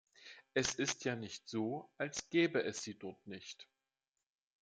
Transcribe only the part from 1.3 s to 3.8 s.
so, als gäbe es sie dort nicht.